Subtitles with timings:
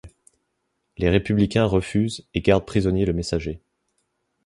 [0.97, 3.61] Les Républicains refusent et gardent prisonnier le messager.